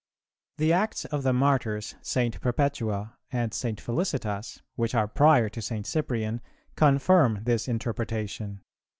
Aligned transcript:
The 0.57 0.73
Acts 0.73 1.05
of 1.05 1.21
the 1.21 1.31
Martyrs 1.31 1.93
St. 2.01 2.41
Perpetua 2.41 3.19
and 3.31 3.53
St. 3.53 3.79
Felicitas, 3.79 4.63
which 4.75 4.95
are 4.95 5.07
prior 5.07 5.47
to 5.49 5.61
St. 5.61 5.85
Cyprian, 5.85 6.41
confirm 6.75 7.43
this 7.43 7.67
interpretation. 7.67 8.61